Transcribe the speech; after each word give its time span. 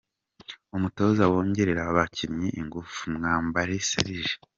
Umutoza 0.75 1.23
wongerera 1.31 1.81
abakinnyi 1.89 2.49
ingufu: 2.59 3.01
Mwambari 3.15 3.75
Serge. 3.89 4.33